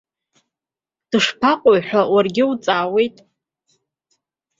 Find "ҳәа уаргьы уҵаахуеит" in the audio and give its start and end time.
1.85-3.15